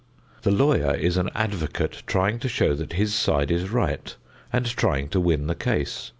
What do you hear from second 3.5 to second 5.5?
is right and trying to win